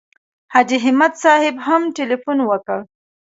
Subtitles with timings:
[0.53, 2.79] حاجي همت صاحب هم تیلفون وکړ.